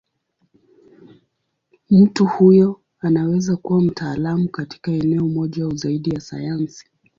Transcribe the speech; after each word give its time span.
Mtu 1.89 2.25
huyo 2.25 2.81
anaweza 2.99 3.57
kuwa 3.57 3.81
mtaalamu 3.81 4.49
katika 4.49 4.91
eneo 4.91 5.27
moja 5.27 5.63
au 5.63 5.75
zaidi 5.75 6.09
ya 6.09 6.19
sayansi. 6.19 6.85